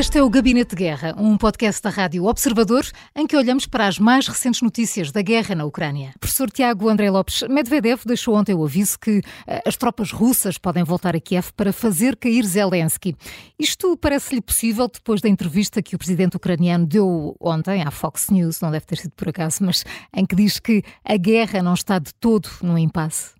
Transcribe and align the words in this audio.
Este 0.00 0.16
é 0.16 0.22
o 0.22 0.30
Gabinete 0.30 0.70
de 0.70 0.76
Guerra, 0.76 1.14
um 1.18 1.36
podcast 1.36 1.82
da 1.82 1.90
Rádio 1.90 2.24
Observador, 2.24 2.86
em 3.14 3.26
que 3.26 3.36
olhamos 3.36 3.66
para 3.66 3.86
as 3.86 3.98
mais 3.98 4.26
recentes 4.26 4.62
notícias 4.62 5.12
da 5.12 5.20
guerra 5.20 5.54
na 5.54 5.66
Ucrânia. 5.66 6.14
Professor 6.18 6.50
Tiago 6.50 6.88
André 6.88 7.10
Lopes, 7.10 7.42
Medvedev 7.42 8.00
deixou 8.06 8.34
ontem 8.34 8.54
o 8.54 8.64
aviso 8.64 8.98
que 8.98 9.18
uh, 9.18 9.22
as 9.66 9.76
tropas 9.76 10.10
russas 10.10 10.56
podem 10.56 10.84
voltar 10.84 11.14
a 11.14 11.20
Kiev 11.20 11.50
para 11.54 11.70
fazer 11.70 12.16
cair 12.16 12.46
Zelensky. 12.46 13.14
Isto 13.58 13.94
parece-lhe 13.94 14.40
possível 14.40 14.88
depois 14.88 15.20
da 15.20 15.28
entrevista 15.28 15.82
que 15.82 15.94
o 15.94 15.98
presidente 15.98 16.34
ucraniano 16.34 16.86
deu 16.86 17.36
ontem 17.38 17.82
à 17.82 17.90
Fox 17.90 18.30
News, 18.30 18.58
não 18.62 18.70
deve 18.70 18.86
ter 18.86 18.96
sido 18.96 19.12
por 19.12 19.28
acaso, 19.28 19.62
mas 19.62 19.84
em 20.16 20.24
que 20.24 20.34
diz 20.34 20.58
que 20.58 20.82
a 21.04 21.18
guerra 21.18 21.62
não 21.62 21.74
está 21.74 21.98
de 21.98 22.14
todo 22.14 22.48
num 22.62 22.78
impasse? 22.78 23.38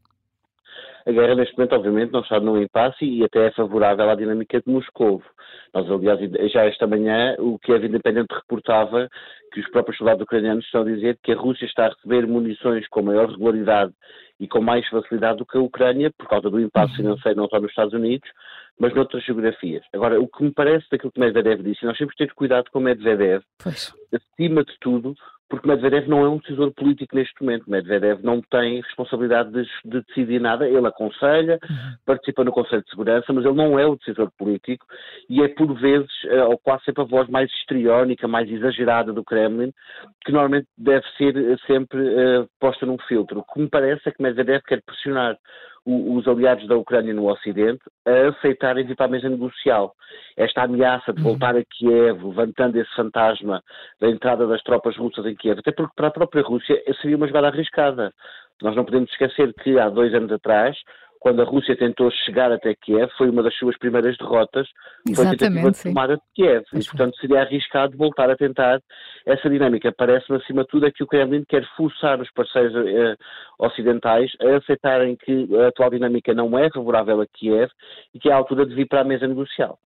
A 1.10 1.12
guerra, 1.12 1.34
neste 1.34 1.58
momento, 1.58 1.74
obviamente, 1.74 2.12
não 2.12 2.20
está 2.20 2.38
num 2.38 2.62
impasse 2.62 3.04
e 3.04 3.24
até 3.24 3.48
é 3.48 3.50
favorável 3.50 4.08
à 4.08 4.14
dinâmica 4.14 4.60
de 4.60 4.70
Moscou. 4.70 5.20
Nós, 5.74 5.90
aliás, 5.90 6.20
já 6.52 6.64
esta 6.66 6.86
manhã, 6.86 7.34
o 7.40 7.58
Kiev 7.58 7.84
Independente 7.84 8.32
reportava 8.32 9.08
que 9.52 9.58
os 9.58 9.68
próprios 9.70 9.98
soldados 9.98 10.22
ucranianos 10.22 10.64
estão 10.64 10.82
a 10.82 10.84
dizer 10.84 11.18
que 11.20 11.32
a 11.32 11.36
Rússia 11.36 11.64
está 11.66 11.86
a 11.86 11.88
receber 11.88 12.28
munições 12.28 12.86
com 12.86 13.02
maior 13.02 13.28
regularidade 13.28 13.92
e 14.38 14.46
com 14.46 14.60
mais 14.60 14.88
facilidade 14.88 15.38
do 15.38 15.46
que 15.46 15.58
a 15.58 15.60
Ucrânia, 15.60 16.12
por 16.16 16.28
causa 16.28 16.48
do 16.48 16.60
impasse 16.60 16.92
uhum. 16.92 16.98
financeiro 16.98 17.40
não 17.40 17.48
só 17.48 17.58
nos 17.58 17.70
Estados 17.70 17.92
Unidos, 17.92 18.30
mas 18.78 18.94
noutras 18.94 19.24
geografias. 19.24 19.82
Agora, 19.92 20.20
o 20.20 20.28
que 20.28 20.44
me 20.44 20.52
parece 20.52 20.86
daquilo 20.92 21.10
que 21.10 21.18
Medvedev 21.18 21.60
disse, 21.60 21.84
nós 21.84 21.98
temos 21.98 22.14
que 22.14 22.24
ter 22.24 22.32
cuidado 22.34 22.70
com 22.70 22.78
Medvedev, 22.78 23.42
pois. 23.60 23.92
acima 24.14 24.62
de 24.62 24.78
tudo, 24.80 25.16
porque 25.50 25.66
Medvedev 25.66 26.08
não 26.08 26.24
é 26.24 26.28
um 26.28 26.38
decisor 26.38 26.72
político 26.72 27.16
neste 27.16 27.42
momento. 27.42 27.68
Medvedev 27.68 28.22
não 28.22 28.40
tem 28.40 28.80
responsabilidade 28.80 29.50
de, 29.50 29.68
de 29.84 30.00
decidir 30.06 30.40
nada. 30.40 30.66
Ele 30.66 30.86
aconselha, 30.86 31.58
uhum. 31.68 31.94
participa 32.06 32.44
no 32.44 32.52
Conselho 32.52 32.84
de 32.84 32.90
Segurança, 32.90 33.32
mas 33.32 33.44
ele 33.44 33.56
não 33.56 33.76
é 33.76 33.84
o 33.84 33.96
decisor 33.96 34.30
político 34.38 34.86
e 35.28 35.42
é, 35.42 35.48
por 35.48 35.74
vezes, 35.74 36.10
eh, 36.26 36.44
ou 36.44 36.56
quase 36.56 36.84
sempre 36.84 37.02
a 37.02 37.06
voz 37.06 37.28
mais 37.28 37.50
histriónica, 37.50 38.28
mais 38.28 38.48
exagerada 38.48 39.12
do 39.12 39.24
Kremlin, 39.24 39.72
que 40.24 40.30
normalmente 40.30 40.68
deve 40.78 41.04
ser 41.18 41.36
eh, 41.36 41.56
sempre 41.66 41.98
uh, 42.00 42.48
posta 42.60 42.86
num 42.86 42.98
filtro. 43.08 43.40
O 43.40 43.52
que 43.52 43.60
me 43.60 43.68
parece 43.68 44.08
é 44.08 44.12
que 44.12 44.22
Medvedev 44.22 44.62
quer 44.62 44.80
pressionar 44.82 45.36
os 45.86 46.28
aliados 46.28 46.66
da 46.68 46.76
Ucrânia 46.76 47.14
no 47.14 47.30
Ocidente 47.30 47.82
a 48.06 48.28
aceitarem 48.28 48.86
vir 48.86 48.96
para 48.96 49.06
a 49.06 49.08
mesa 49.08 49.28
negocial. 49.28 49.94
Esta 50.36 50.62
ameaça 50.62 51.12
de 51.12 51.22
voltar 51.22 51.56
a 51.56 51.64
Kiev, 51.64 52.22
levantando 52.24 52.76
esse 52.76 52.94
fantasma 52.94 53.62
da 54.00 54.08
entrada 54.08 54.46
das 54.46 54.62
tropas 54.62 54.96
russas 54.96 55.24
em 55.26 55.34
Kiev, 55.34 55.60
até 55.60 55.72
porque 55.72 55.94
para 55.96 56.08
a 56.08 56.12
própria 56.12 56.42
Rússia 56.42 56.80
seria 57.00 57.16
uma 57.16 57.26
jogada 57.26 57.48
arriscada. 57.48 58.12
Nós 58.62 58.76
não 58.76 58.84
podemos 58.84 59.10
esquecer 59.10 59.52
que 59.54 59.78
há 59.78 59.88
dois 59.88 60.14
anos 60.14 60.30
atrás 60.30 60.76
quando 61.20 61.42
a 61.42 61.44
Rússia 61.44 61.76
tentou 61.76 62.10
chegar 62.10 62.50
até 62.50 62.74
Kiev, 62.74 63.12
foi 63.18 63.28
uma 63.28 63.42
das 63.42 63.54
suas 63.54 63.78
primeiras 63.78 64.16
derrotas, 64.16 64.66
foi 65.14 65.26
a 65.26 65.30
tentativa 65.30 65.70
de 65.70 65.82
tomada 65.82 66.16
de 66.16 66.22
Kiev. 66.34 66.64
E, 66.72 66.84
portanto, 66.84 67.16
seria 67.20 67.42
arriscado 67.42 67.96
voltar 67.96 68.30
a 68.30 68.36
tentar 68.36 68.80
essa 69.26 69.50
dinâmica. 69.50 69.92
Parece-me, 69.92 70.38
acima 70.38 70.62
de 70.62 70.68
tudo, 70.68 70.86
é 70.86 70.90
que 70.90 71.04
o 71.04 71.06
Kremlin 71.06 71.44
quer 71.46 71.62
forçar 71.76 72.18
os 72.20 72.30
parceiros 72.32 72.74
eh, 72.74 73.16
ocidentais 73.58 74.32
a 74.40 74.56
aceitarem 74.56 75.14
que 75.14 75.46
a 75.58 75.68
atual 75.68 75.90
dinâmica 75.90 76.32
não 76.32 76.58
é 76.58 76.70
favorável 76.70 77.20
a 77.20 77.26
Kiev 77.26 77.70
e 78.14 78.18
que 78.18 78.30
é 78.30 78.32
a 78.32 78.36
altura 78.36 78.64
de 78.64 78.74
vir 78.74 78.88
para 78.88 79.02
a 79.02 79.04
mesa 79.04 79.28
negocial. 79.28 79.78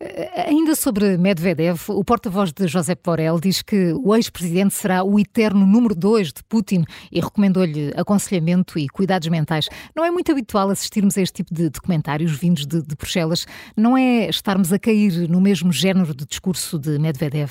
Eh, 0.00 0.48
ainda 0.48 0.74
sobre 0.74 1.16
Medvedev, 1.18 1.78
o 1.88 2.02
porta-voz 2.04 2.52
de 2.52 2.66
José 2.66 2.94
Borrell 2.94 3.38
diz 3.38 3.62
que 3.62 3.92
o 3.92 4.14
ex-presidente 4.14 4.74
será 4.74 5.04
o 5.04 5.18
eterno 5.18 5.66
número 5.66 5.94
dois 5.94 6.32
de 6.32 6.42
Putin 6.44 6.84
e 7.12 7.20
recomendou-lhe 7.20 7.92
aconselhamento 7.96 8.78
e 8.78 8.88
cuidados 8.88 9.28
mentais. 9.28 9.68
Não 9.94 10.04
é 10.04 10.10
muito 10.10 10.32
habitual 10.32 10.70
assistirmos 10.70 11.18
a 11.18 11.22
este 11.22 11.42
tipo 11.42 11.54
de 11.54 11.68
documentários 11.68 12.32
vindos 12.32 12.66
de, 12.66 12.82
de 12.82 12.94
Bruxelas. 12.94 13.46
Não 13.76 13.96
é 13.96 14.28
estarmos 14.28 14.72
a 14.72 14.78
cair 14.78 15.28
no 15.28 15.40
mesmo 15.40 15.72
género 15.72 16.14
de 16.14 16.24
discurso 16.24 16.78
de 16.78 16.98
Medvedev? 16.98 17.50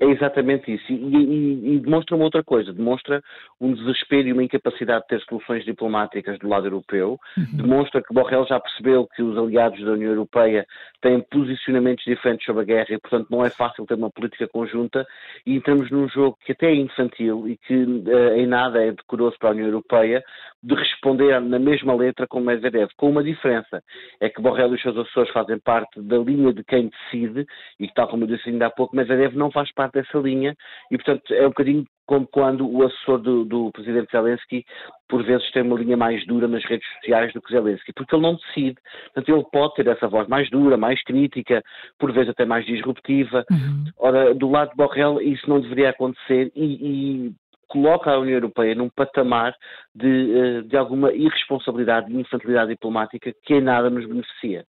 É 0.00 0.06
exatamente 0.06 0.72
isso. 0.72 0.92
E, 0.92 0.94
e, 0.94 1.74
e, 1.74 1.80
demonstra 1.80 2.14
uma 2.14 2.24
outra 2.24 2.44
coisa, 2.44 2.72
demonstra 2.72 3.20
um 3.60 3.74
desespero 3.74 4.28
e 4.28 4.32
uma 4.32 4.44
incapacidade 4.44 5.02
de 5.02 5.08
ter 5.08 5.20
soluções 5.22 5.64
diplomáticas 5.64 6.38
do 6.38 6.48
lado 6.48 6.66
europeu, 6.66 7.18
uhum. 7.36 7.56
demonstra 7.56 8.00
que 8.00 8.14
Borrell 8.14 8.46
já 8.46 8.60
percebeu 8.60 9.08
que 9.08 9.22
os 9.22 9.36
aliados 9.36 9.84
da 9.84 9.92
União 9.92 10.10
Europeia 10.10 10.64
têm 11.00 11.20
posicionamentos 11.20 12.04
diferentes 12.04 12.46
sobre 12.46 12.62
a 12.62 12.64
guerra 12.64 12.86
e, 12.90 12.98
portanto, 12.98 13.26
não 13.28 13.44
é 13.44 13.50
fácil 13.50 13.86
ter 13.86 13.94
uma 13.94 14.10
política 14.10 14.46
conjunta 14.46 15.04
e 15.44 15.56
entramos 15.56 15.90
num 15.90 16.08
jogo 16.08 16.38
que 16.44 16.52
até 16.52 16.68
é 16.68 16.76
infantil 16.76 17.48
e 17.48 17.56
que 17.56 17.74
uh, 17.74 18.34
em 18.36 18.46
nada 18.46 18.80
é 18.80 18.92
decoroso 18.92 19.36
para 19.38 19.48
a 19.48 19.52
União 19.52 19.66
Europeia 19.66 20.22
de 20.62 20.74
responder 20.74 21.40
na 21.40 21.58
mesma 21.58 21.94
letra 21.94 22.26
com 22.26 22.40
Medvedev, 22.40 22.90
com 22.96 23.10
uma 23.10 23.22
diferença, 23.22 23.82
é 24.20 24.28
que 24.28 24.42
Borrell 24.42 24.72
e 24.72 24.74
os 24.74 24.82
seus 24.82 24.96
assessores 24.96 25.30
fazem 25.32 25.58
parte 25.58 26.00
da 26.00 26.18
linha 26.18 26.52
de 26.52 26.64
quem 26.64 26.90
decide 26.90 27.46
e, 27.78 27.88
tal 27.92 28.08
como 28.08 28.24
eu 28.24 28.28
disse 28.28 28.48
ainda 28.48 28.66
há 28.66 28.70
pouco, 28.70 28.96
Medvedev 28.96 29.36
não 29.36 29.50
faz 29.50 29.72
parte 29.72 29.94
dessa 29.94 30.18
linha 30.18 30.56
e, 30.90 30.96
portanto, 30.96 31.32
é 31.32 31.44
um 31.46 31.50
bocadinho 31.50 31.84
como 32.08 32.26
quando 32.26 32.66
o 32.66 32.82
assessor 32.84 33.18
do, 33.18 33.44
do, 33.44 33.70
presidente 33.70 34.10
Zelensky, 34.10 34.64
por 35.06 35.22
vezes, 35.22 35.50
tem 35.52 35.62
uma 35.62 35.78
linha 35.78 35.96
mais 35.96 36.26
dura 36.26 36.48
nas 36.48 36.64
redes 36.64 36.88
sociais 36.94 37.32
do 37.34 37.42
que 37.42 37.52
Zelensky, 37.52 37.92
porque 37.92 38.14
ele 38.14 38.22
não 38.22 38.36
decide. 38.36 38.78
Portanto, 39.12 39.28
ele 39.28 39.44
pode 39.52 39.74
ter 39.74 39.86
essa 39.88 40.08
voz 40.08 40.26
mais 40.26 40.48
dura, 40.48 40.78
mais 40.78 41.02
crítica, 41.04 41.62
por 41.98 42.10
vezes 42.10 42.30
até 42.30 42.46
mais 42.46 42.64
disruptiva. 42.64 43.44
Uhum. 43.50 43.84
Ora, 43.98 44.34
do 44.34 44.50
lado 44.50 44.70
de 44.70 44.76
Borrell, 44.76 45.20
isso 45.20 45.48
não 45.50 45.60
deveria 45.60 45.90
acontecer 45.90 46.50
e, 46.56 47.26
e 47.26 47.32
coloca 47.68 48.10
a 48.10 48.18
União 48.18 48.34
Europeia 48.34 48.74
num 48.74 48.88
patamar 48.88 49.54
de, 49.94 50.08
eh, 50.08 50.62
de 50.62 50.76
alguma 50.76 51.12
irresponsabilidade 51.12 52.12
e 52.12 52.20
infantilidade 52.20 52.70
diplomática 52.70 53.32
que 53.44 53.54
em 53.54 53.60
nada 53.60 53.90
nos 53.90 54.06
beneficia. 54.06 54.64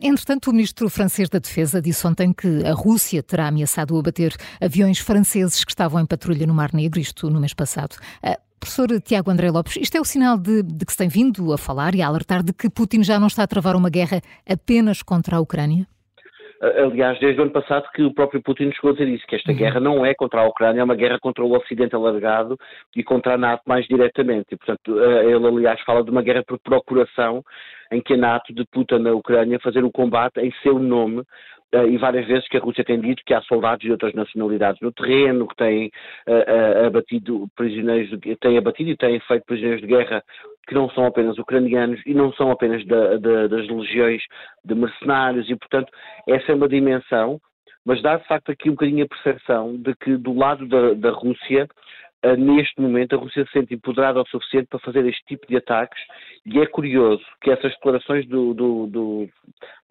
Entretanto, 0.00 0.48
o 0.48 0.52
ministro 0.52 0.88
francês 0.88 1.28
da 1.28 1.38
Defesa 1.38 1.82
disse 1.82 2.06
ontem 2.06 2.32
que 2.32 2.64
a 2.64 2.72
Rússia 2.72 3.22
terá 3.22 3.48
ameaçado 3.48 3.98
abater 3.98 4.32
aviões 4.60 4.98
franceses 4.98 5.64
que 5.64 5.72
estavam 5.72 6.00
em 6.00 6.06
patrulha 6.06 6.46
no 6.46 6.54
Mar 6.54 6.72
Negro, 6.72 7.00
isto 7.00 7.28
no 7.28 7.40
mês 7.40 7.52
passado. 7.52 7.96
Uh, 8.24 8.40
professor 8.60 9.00
Tiago 9.00 9.30
André 9.30 9.50
Lopes, 9.50 9.76
isto 9.76 9.96
é 9.96 10.00
o 10.00 10.04
sinal 10.04 10.38
de, 10.38 10.62
de, 10.62 10.84
que 10.84 10.92
se 10.92 10.98
tem 10.98 11.08
vindo 11.08 11.52
a 11.52 11.58
falar 11.58 11.94
e 11.94 12.02
a 12.02 12.06
alertar 12.06 12.42
de 12.42 12.52
que 12.52 12.70
Putin 12.70 13.02
já 13.02 13.18
não 13.18 13.26
está 13.26 13.42
a 13.42 13.46
travar 13.46 13.76
uma 13.76 13.90
guerra 13.90 14.20
apenas 14.48 15.02
contra 15.02 15.36
a 15.36 15.40
Ucrânia? 15.40 15.86
Aliás, 16.60 17.18
desde 17.18 17.38
o 17.40 17.44
ano 17.44 17.52
passado 17.52 17.90
que 17.92 18.02
o 18.02 18.14
próprio 18.14 18.42
Putin 18.42 18.72
chegou 18.72 18.90
a 18.90 18.92
dizer 18.94 19.08
isso, 19.08 19.26
que 19.26 19.36
esta 19.36 19.52
uhum. 19.52 19.58
guerra 19.58 19.78
não 19.78 20.06
é 20.06 20.14
contra 20.14 20.40
a 20.40 20.48
Ucrânia, 20.48 20.80
é 20.80 20.84
uma 20.84 20.94
guerra 20.94 21.18
contra 21.18 21.44
o 21.44 21.52
Ocidente 21.54 21.94
alargado 21.94 22.56
e 22.94 23.04
contra 23.04 23.34
a 23.34 23.38
NATO 23.38 23.62
mais 23.66 23.86
diretamente. 23.86 24.46
E, 24.52 24.56
portanto, 24.56 24.98
ele, 24.98 25.46
aliás, 25.46 25.80
fala 25.82 26.02
de 26.02 26.10
uma 26.10 26.22
guerra 26.22 26.42
por 26.46 26.58
procuração 26.58 27.44
em 27.92 28.00
que 28.00 28.14
a 28.14 28.16
NATO 28.16 28.54
deputa 28.54 28.98
na 28.98 29.12
Ucrânia 29.12 29.60
fazer 29.62 29.84
o 29.84 29.92
combate 29.92 30.40
em 30.40 30.50
seu 30.62 30.78
nome 30.78 31.22
e 31.72 31.96
várias 31.98 32.26
vezes 32.26 32.48
que 32.48 32.56
a 32.56 32.60
Rússia 32.60 32.84
tem 32.84 33.00
dito 33.00 33.22
que 33.26 33.34
há 33.34 33.42
soldados 33.42 33.84
de 33.84 33.90
outras 33.90 34.14
nacionalidades 34.14 34.80
no 34.80 34.92
terreno, 34.92 35.48
que 35.48 35.56
têm 35.56 35.90
uh, 36.26 36.86
abatido 36.86 37.48
prisioneiros, 37.56 38.18
de, 38.20 38.36
têm 38.36 38.56
abatido 38.56 38.90
e 38.90 38.96
têm 38.96 39.18
feito 39.20 39.44
prisioneiros 39.44 39.82
de 39.82 39.88
guerra 39.88 40.22
que 40.66 40.74
não 40.74 40.88
são 40.90 41.06
apenas 41.06 41.38
ucranianos 41.38 42.00
e 42.06 42.14
não 42.14 42.32
são 42.32 42.50
apenas 42.50 42.84
da, 42.86 43.16
da, 43.18 43.46
das 43.48 43.68
legiões 43.68 44.22
de 44.64 44.74
mercenários. 44.74 45.48
E, 45.50 45.56
portanto, 45.56 45.92
essa 46.28 46.52
é 46.52 46.54
uma 46.54 46.68
dimensão, 46.68 47.40
mas 47.84 48.02
dá 48.02 48.16
de 48.16 48.26
facto 48.26 48.50
aqui 48.50 48.68
um 48.68 48.72
bocadinho 48.72 49.04
a 49.04 49.08
percepção 49.08 49.76
de 49.76 49.94
que 49.96 50.16
do 50.16 50.34
lado 50.34 50.66
da, 50.66 50.94
da 50.94 51.10
Rússia 51.10 51.68
neste 52.38 52.80
momento 52.80 53.14
a 53.14 53.18
Rússia 53.18 53.44
se 53.44 53.52
sente 53.52 53.74
empoderada 53.74 54.20
o 54.20 54.26
suficiente 54.26 54.66
para 54.68 54.80
fazer 54.80 55.06
este 55.06 55.22
tipo 55.26 55.46
de 55.46 55.56
ataques. 55.56 56.00
E 56.44 56.58
é 56.58 56.66
curioso 56.66 57.24
que 57.40 57.50
essas 57.50 57.72
declarações 57.72 58.26
do, 58.26 58.54
do, 58.54 58.86
do, 58.86 59.28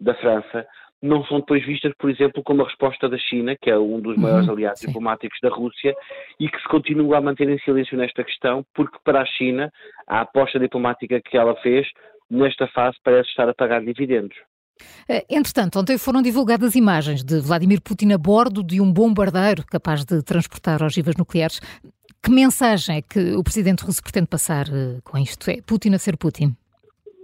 da 0.00 0.14
França 0.16 0.66
não 1.06 1.24
são 1.24 1.40
depois 1.40 1.64
vistas, 1.64 1.92
por 1.98 2.10
exemplo, 2.10 2.42
como 2.42 2.62
a 2.62 2.66
resposta 2.66 3.08
da 3.08 3.18
China, 3.18 3.56
que 3.60 3.70
é 3.70 3.78
um 3.78 4.00
dos 4.00 4.16
maiores 4.16 4.46
uhum, 4.46 4.54
aliados 4.54 4.80
sim. 4.80 4.88
diplomáticos 4.88 5.38
da 5.42 5.48
Rússia, 5.48 5.94
e 6.38 6.48
que 6.48 6.60
se 6.60 6.68
continua 6.68 7.18
a 7.18 7.20
manter 7.20 7.48
em 7.48 7.58
silêncio 7.60 7.96
nesta 7.96 8.24
questão, 8.24 8.64
porque 8.74 8.98
para 9.04 9.22
a 9.22 9.26
China 9.26 9.70
a 10.06 10.20
aposta 10.20 10.58
diplomática 10.58 11.20
que 11.20 11.36
ela 11.36 11.54
fez 11.56 11.86
nesta 12.30 12.66
fase 12.68 12.96
parece 13.02 13.28
estar 13.30 13.48
a 13.48 13.54
pagar 13.54 13.82
dividendos. 13.82 14.36
Eh, 15.08 15.24
entretanto, 15.30 15.78
ontem 15.78 15.96
foram 15.96 16.20
divulgadas 16.20 16.74
imagens 16.74 17.24
de 17.24 17.40
Vladimir 17.40 17.80
Putin 17.80 18.12
a 18.12 18.18
bordo 18.18 18.62
de 18.62 18.80
um 18.80 18.92
bombardeiro 18.92 19.64
capaz 19.64 20.04
de 20.04 20.22
transportar 20.22 20.82
ogivas 20.82 21.16
nucleares. 21.16 21.60
Que 22.22 22.30
mensagem 22.30 22.96
é 22.96 23.02
que 23.02 23.34
o 23.34 23.42
presidente 23.42 23.84
russo 23.84 24.02
pretende 24.02 24.26
passar 24.26 24.66
uh, 24.66 25.00
com 25.04 25.16
isto? 25.16 25.48
É 25.50 25.62
Putin 25.62 25.94
a 25.94 25.98
ser 25.98 26.16
Putin? 26.16 26.56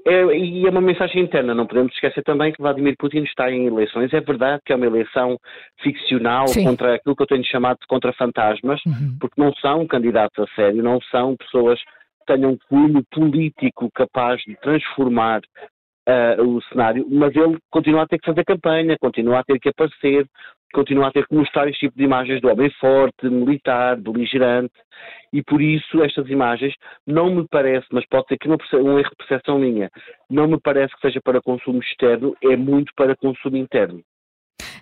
É, 0.07 0.37
e 0.37 0.67
é 0.67 0.71
uma 0.71 0.81
mensagem 0.81 1.23
interna, 1.23 1.55
não 1.55 1.67
podemos 1.67 1.93
esquecer 1.95 2.23
também 2.25 2.53
que 2.53 2.61
Vladimir 2.61 2.97
Putin 2.99 3.23
está 3.23 3.51
em 3.51 3.67
eleições. 3.67 4.13
É 4.13 4.21
verdade 4.21 4.61
que 4.65 4.73
é 4.73 4.77
uma 4.77 4.87
eleição 4.87 5.39
ficcional 5.81 6.49
Sim. 6.49 6.65
contra 6.65 6.95
aquilo 6.95 7.15
que 7.15 7.23
eu 7.23 7.27
tenho 7.27 7.45
chamado 7.45 7.79
de 7.81 7.87
contra 7.87 8.13
fantasmas, 8.13 8.81
uhum. 8.85 9.17
porque 9.21 9.41
não 9.41 9.53
são 9.55 9.87
candidatos 9.87 10.39
a 10.39 10.55
sério, 10.55 10.83
não 10.83 11.01
são 11.03 11.37
pessoas 11.37 11.79
que 11.81 12.35
tenham 12.35 12.53
um 12.53 12.59
cunho 12.69 13.05
político 13.13 13.91
capaz 13.95 14.41
de 14.43 14.57
transformar 14.61 15.41
uh, 16.09 16.43
o 16.43 16.63
cenário, 16.63 17.07
mas 17.11 17.35
ele 17.35 17.59
continua 17.71 18.03
a 18.03 18.07
ter 18.07 18.19
que 18.19 18.27
fazer 18.27 18.45
campanha, 18.45 18.97
continua 19.01 19.41
a 19.41 19.45
ter 19.45 19.59
que 19.59 19.69
aparecer, 19.69 20.27
continua 20.73 21.09
a 21.09 21.13
ter 21.13 21.27
que 21.27 21.35
mostrar 21.35 21.69
este 21.69 21.81
tipo 21.81 21.97
de 21.97 22.05
imagens 22.05 22.41
do 22.41 22.49
homem 22.49 22.71
forte, 22.81 23.29
militar, 23.29 23.97
beligerante, 23.97 24.73
e 25.33 25.43
por 25.43 25.61
isso 25.61 26.03
estas 26.03 26.29
imagens 26.29 26.75
não 27.07 27.35
me 27.35 27.47
parece, 27.49 27.87
mas 27.93 28.07
pode 28.07 28.27
ser 28.29 28.39
que 28.39 28.49
uma, 28.49 28.57
um 28.75 28.99
erro 28.99 29.11
de 29.11 29.17
percepção 29.17 29.59
minha, 29.59 29.91
não 30.31 30.49
me 30.49 30.59
parece 30.61 30.95
que 30.95 31.01
seja 31.01 31.21
para 31.23 31.43
consumo 31.43 31.79
externo, 31.81 32.35
é 32.43 32.57
muito 32.57 32.93
para 32.97 33.17
consumo 33.17 33.57
interno. 33.57 34.03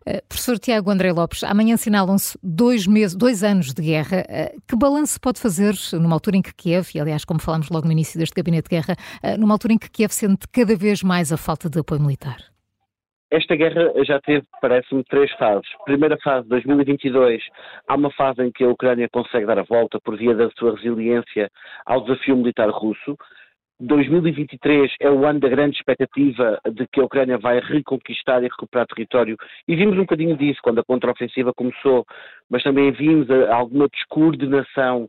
Uh, 0.06 0.26
professor 0.28 0.58
Tiago 0.58 0.90
André 0.90 1.12
Lopes, 1.12 1.44
amanhã 1.44 1.74
assinalam-se 1.74 2.38
dois, 2.42 2.86
meses, 2.86 3.14
dois 3.14 3.44
anos 3.44 3.74
de 3.74 3.82
guerra. 3.82 4.24
Uh, 4.28 4.60
que 4.66 4.76
balanço 4.76 5.20
pode 5.20 5.40
fazer 5.40 5.74
numa 5.92 6.14
altura 6.16 6.36
em 6.36 6.42
que 6.42 6.54
Kiev, 6.54 6.88
e 6.94 7.00
aliás, 7.00 7.24
como 7.24 7.40
falámos 7.40 7.68
logo 7.68 7.86
no 7.86 7.92
início 7.92 8.18
deste 8.18 8.34
gabinete 8.34 8.68
de 8.70 8.76
guerra, 8.76 8.96
uh, 9.22 9.38
numa 9.38 9.54
altura 9.54 9.74
em 9.74 9.78
que 9.78 9.90
Kiev 9.90 10.12
sente 10.12 10.48
cada 10.48 10.74
vez 10.74 11.02
mais 11.02 11.32
a 11.32 11.36
falta 11.36 11.68
de 11.68 11.78
apoio 11.78 12.00
militar? 12.00 12.38
Esta 13.30 13.54
guerra 13.54 13.92
já 14.04 14.20
teve, 14.20 14.44
parece-me, 14.60 15.04
três 15.04 15.30
fases. 15.34 15.68
Primeira 15.84 16.18
fase, 16.18 16.48
2022, 16.48 17.40
há 17.86 17.94
uma 17.94 18.10
fase 18.10 18.42
em 18.42 18.50
que 18.50 18.64
a 18.64 18.68
Ucrânia 18.68 19.08
consegue 19.08 19.46
dar 19.46 19.56
a 19.56 19.62
volta 19.62 20.00
por 20.00 20.16
via 20.16 20.34
da 20.34 20.50
sua 20.58 20.74
resiliência 20.74 21.48
ao 21.86 22.00
desafio 22.00 22.36
militar 22.36 22.68
russo. 22.70 23.16
2023 23.80 24.92
é 25.00 25.10
o 25.10 25.26
ano 25.26 25.40
da 25.40 25.48
grande 25.48 25.76
expectativa 25.76 26.60
de 26.70 26.86
que 26.86 27.00
a 27.00 27.04
Ucrânia 27.04 27.38
vai 27.38 27.60
reconquistar 27.60 28.42
e 28.42 28.48
recuperar 28.48 28.86
território. 28.86 29.36
E 29.66 29.74
vimos 29.74 29.96
um 29.96 30.02
bocadinho 30.02 30.36
disso 30.36 30.60
quando 30.62 30.80
a 30.80 30.84
contraofensiva 30.84 31.54
começou, 31.54 32.04
mas 32.48 32.62
também 32.62 32.92
vimos 32.92 33.28
alguma 33.50 33.88
descoordenação 33.88 35.08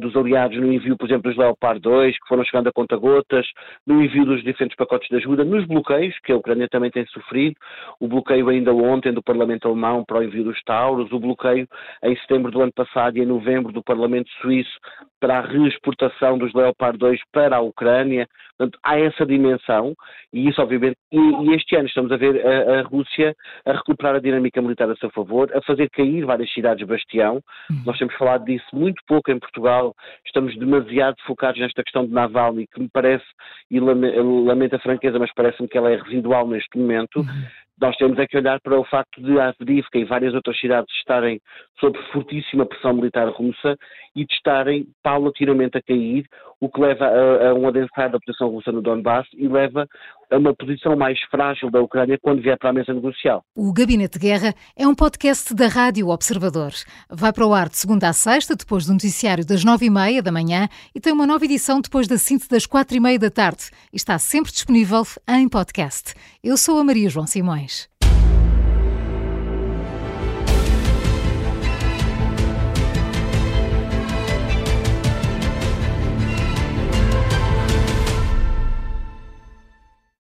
dos 0.00 0.16
aliados 0.16 0.58
no 0.58 0.72
envio, 0.72 0.96
por 0.96 1.06
exemplo, 1.06 1.30
dos 1.30 1.38
Leopard 1.38 1.80
2, 1.80 2.18
que 2.18 2.28
foram 2.28 2.44
chegando 2.44 2.68
a 2.68 2.72
conta-gotas, 2.72 3.46
no 3.86 4.02
envio 4.02 4.24
dos 4.24 4.42
diferentes 4.42 4.76
pacotes 4.76 5.08
de 5.08 5.16
ajuda, 5.16 5.44
nos 5.44 5.64
bloqueios, 5.66 6.18
que 6.24 6.32
a 6.32 6.36
Ucrânia 6.36 6.68
também 6.68 6.90
tem 6.90 7.06
sofrido, 7.06 7.56
o 8.00 8.08
bloqueio 8.08 8.48
ainda 8.48 8.74
ontem 8.74 9.12
do 9.12 9.22
Parlamento 9.22 9.68
Alemão 9.68 10.04
para 10.04 10.18
o 10.18 10.22
envio 10.24 10.44
dos 10.44 10.60
Tauros, 10.64 11.12
o 11.12 11.20
bloqueio 11.20 11.68
em 12.02 12.16
setembro 12.16 12.50
do 12.50 12.60
ano 12.60 12.72
passado 12.72 13.16
e 13.16 13.20
em 13.20 13.26
novembro 13.26 13.72
do 13.72 13.82
Parlamento 13.82 14.28
Suíço 14.40 14.78
para 15.20 15.38
a 15.38 15.46
reexportação 15.46 16.36
dos 16.36 16.52
Leopard 16.52 16.98
2 16.98 17.20
para 17.32 17.56
a 17.56 17.60
Ucrânia. 17.60 18.28
Portanto, 18.58 18.78
há 18.82 18.98
essa 18.98 19.26
dimensão 19.26 19.94
e 20.32 20.48
isso, 20.48 20.60
obviamente, 20.62 20.96
e, 21.12 21.18
e 21.18 21.54
este 21.54 21.76
ano 21.76 21.86
estamos 21.86 22.10
a 22.10 22.16
ver 22.16 22.44
a, 22.46 22.80
a, 22.80 22.82
Rússia 22.82 23.34
a 23.64 23.72
recuperar 23.72 24.16
a 24.16 24.20
dinâmica 24.20 24.62
militar 24.62 24.90
a 24.90 24.96
seu 24.96 25.10
favor, 25.10 25.50
a 25.54 25.60
fazer 25.62 25.90
cair 25.90 26.24
várias 26.24 26.52
cidades 26.52 26.86
bastião. 26.86 27.40
Uhum. 27.70 27.82
Nós 27.84 27.98
temos 27.98 28.14
falado 28.14 28.44
disso 28.44 28.66
muito 28.72 29.02
pouco 29.06 29.30
em 29.30 29.38
Portugal 29.38 29.94
estamos 30.24 30.56
demasiado 30.56 31.16
focados 31.26 31.60
nesta 31.60 31.82
questão 31.82 32.06
de 32.06 32.12
Navalny, 32.12 32.66
que 32.66 32.80
me 32.80 32.88
parece, 32.92 33.24
e 33.70 33.80
lamento 33.80 34.76
a 34.76 34.78
franqueza, 34.78 35.18
mas 35.18 35.32
parece-me 35.34 35.68
que 35.68 35.78
ela 35.78 35.90
é 35.90 35.96
residual 35.96 36.46
neste 36.46 36.78
momento. 36.78 37.20
Uhum. 37.20 37.46
Nós 37.80 37.94
temos 37.96 38.18
é 38.18 38.26
que 38.26 38.38
olhar 38.38 38.58
para 38.60 38.78
o 38.78 38.84
facto 38.84 39.22
de 39.22 39.38
Avdivka 39.38 39.98
e 39.98 40.04
várias 40.04 40.32
outras 40.32 40.58
cidades 40.58 40.90
estarem 40.96 41.40
sob 41.78 41.98
fortíssima 42.10 42.64
pressão 42.64 42.94
militar 42.94 43.28
russa 43.28 43.76
e 44.14 44.24
de 44.24 44.32
estarem 44.32 44.86
paulatinamente 45.02 45.76
a 45.76 45.82
cair, 45.82 46.24
o 46.58 46.70
que 46.70 46.80
leva 46.80 47.04
a, 47.04 47.50
a 47.50 47.54
um 47.54 47.68
adensar 47.68 48.10
da 48.10 48.18
posição 48.18 48.48
russa 48.48 48.72
no 48.72 48.80
Donbass 48.80 49.26
e 49.34 49.46
leva 49.46 49.86
a 50.30 50.36
uma 50.36 50.54
posição 50.54 50.96
mais 50.96 51.18
frágil 51.30 51.70
da 51.70 51.80
Ucrânia 51.80 52.18
quando 52.20 52.42
vier 52.42 52.58
para 52.58 52.70
a 52.70 52.72
mesa 52.72 52.92
negocial. 52.92 53.42
O 53.54 53.72
Gabinete 53.72 54.18
de 54.18 54.26
Guerra 54.26 54.54
é 54.76 54.86
um 54.86 54.94
podcast 54.94 55.54
da 55.54 55.68
Rádio 55.68 56.08
Observador. 56.08 56.72
Vai 57.10 57.32
para 57.32 57.46
o 57.46 57.54
ar 57.54 57.68
de 57.68 57.76
segunda 57.76 58.08
a 58.08 58.12
sexta, 58.12 58.56
depois 58.56 58.86
do 58.86 58.92
noticiário 58.92 59.44
das 59.44 59.64
nove 59.64 59.86
e 59.86 59.90
meia 59.90 60.22
da 60.22 60.32
manhã 60.32 60.68
e 60.94 61.00
tem 61.00 61.12
uma 61.12 61.26
nova 61.26 61.44
edição 61.44 61.80
depois 61.80 62.08
da 62.08 62.18
síntese 62.18 62.50
das 62.50 62.66
quatro 62.66 62.96
e 62.96 63.00
meia 63.00 63.18
da 63.18 63.30
tarde. 63.30 63.70
Está 63.92 64.18
sempre 64.18 64.52
disponível 64.52 65.02
em 65.28 65.48
podcast. 65.48 66.14
Eu 66.42 66.56
sou 66.56 66.78
a 66.78 66.84
Maria 66.84 67.08
João 67.08 67.26
Simões. 67.26 67.88